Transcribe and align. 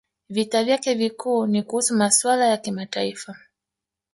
Vita 0.29 0.63
vyake 0.63 0.93
vikuu 0.93 1.45
ni 1.47 1.63
kuhusu 1.63 1.95
masuala 1.95 2.45
ya 2.47 2.57
kimataifa 2.57 3.37